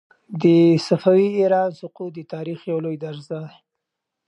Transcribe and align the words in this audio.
د 0.41 0.43
صفوي 0.87 1.27
ایران 1.39 1.69
سقوط 1.81 2.11
د 2.15 2.19
تاریخ 2.33 2.59
یو 2.71 2.79
لوی 2.85 2.97
درس 3.05 3.23
دی. 3.31 3.45